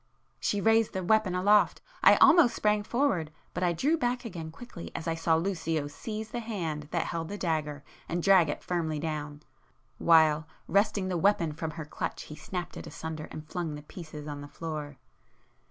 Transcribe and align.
She 0.39 0.59
raised 0.61 0.93
the 0.93 1.03
weapon 1.03 1.35
aloft,—I 1.35 2.15
almost 2.15 2.55
sprang 2.55 2.81
forward—but 2.81 3.61
I 3.61 3.71
drew 3.71 3.99
back 3.99 4.25
again 4.25 4.49
quickly 4.49 4.89
as 4.95 5.07
I 5.07 5.13
saw 5.13 5.35
Lucio 5.35 5.85
seize 5.85 6.31
the 6.31 6.39
hand 6.39 6.87
that 6.89 7.05
held 7.05 7.29
the 7.29 7.37
dagger 7.37 7.83
and 8.09 8.23
drag 8.23 8.49
it 8.49 8.63
firmly 8.63 8.97
down,—while, 8.97 10.47
wresting 10.67 11.09
the 11.09 11.19
weapon 11.19 11.51
from 11.53 11.69
her 11.77 11.85
clutch 11.85 12.23
he 12.23 12.35
snapped 12.35 12.77
it 12.77 12.87
asunder 12.87 13.25
and 13.29 13.47
flung 13.47 13.75
the 13.75 13.83
pieces 13.83 14.27
on 14.27 14.41
the 14.41 14.47
floor. 14.47 14.97